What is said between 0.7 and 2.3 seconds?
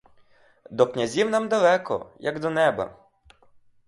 До князів нам далеко,